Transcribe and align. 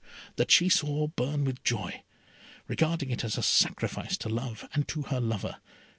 That 0.37 0.49
she 0.49 0.67
saw 0.67 1.05
burn 1.09 1.43
with 1.43 1.63
joy, 1.63 2.01
regarding 2.67 3.11
it 3.11 3.23
as 3.23 3.37
a 3.37 3.43
sacrifice 3.43 4.17
to 4.17 4.29
love, 4.29 4.67
and 4.73 4.87
to 4.87 5.03
her 5.03 5.19
lover. 5.21 5.57